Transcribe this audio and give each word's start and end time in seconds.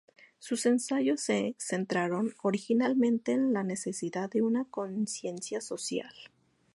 Sus 0.39 0.65
ensayos 0.65 1.21
se 1.21 1.55
centraron 1.59 2.33
originalmente 2.41 3.33
en 3.33 3.53
la 3.53 3.61
necesidad 3.63 4.31
de 4.31 4.41
una 4.41 4.65
conciencia 4.65 5.61
social. 5.61 6.11